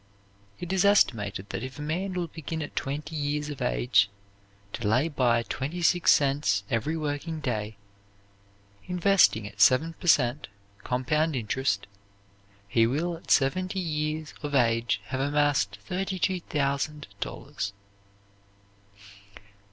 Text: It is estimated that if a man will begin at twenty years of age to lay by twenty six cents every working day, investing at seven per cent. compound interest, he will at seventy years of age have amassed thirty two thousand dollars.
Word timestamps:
It 0.59 0.73
is 0.73 0.83
estimated 0.83 1.49
that 1.51 1.61
if 1.61 1.77
a 1.77 1.81
man 1.83 2.13
will 2.13 2.25
begin 2.25 2.63
at 2.63 2.75
twenty 2.75 3.15
years 3.15 3.49
of 3.49 3.61
age 3.61 4.09
to 4.73 4.87
lay 4.87 5.09
by 5.09 5.43
twenty 5.43 5.83
six 5.83 6.11
cents 6.11 6.63
every 6.71 6.97
working 6.97 7.39
day, 7.39 7.77
investing 8.87 9.47
at 9.47 9.61
seven 9.61 9.93
per 9.99 10.07
cent. 10.07 10.47
compound 10.83 11.35
interest, 11.35 11.85
he 12.67 12.87
will 12.87 13.15
at 13.17 13.29
seventy 13.29 13.79
years 13.79 14.33
of 14.41 14.55
age 14.55 15.01
have 15.09 15.19
amassed 15.19 15.77
thirty 15.85 16.17
two 16.17 16.39
thousand 16.39 17.05
dollars. 17.19 17.71